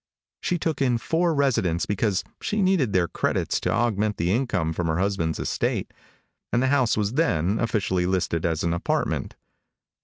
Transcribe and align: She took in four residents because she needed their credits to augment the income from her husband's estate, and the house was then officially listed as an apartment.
She 0.39 0.57
took 0.57 0.81
in 0.81 0.97
four 0.97 1.31
residents 1.31 1.85
because 1.85 2.23
she 2.41 2.63
needed 2.63 2.91
their 2.91 3.07
credits 3.07 3.59
to 3.59 3.71
augment 3.71 4.17
the 4.17 4.31
income 4.31 4.73
from 4.73 4.87
her 4.87 4.97
husband's 4.97 5.37
estate, 5.37 5.93
and 6.51 6.59
the 6.63 6.69
house 6.73 6.97
was 6.97 7.13
then 7.13 7.59
officially 7.59 8.07
listed 8.07 8.43
as 8.43 8.63
an 8.63 8.73
apartment. 8.73 9.35